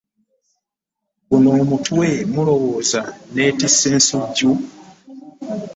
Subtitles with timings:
[1.29, 3.01] Guno omutwe mulowooza
[3.31, 4.51] nneetisse nsujju?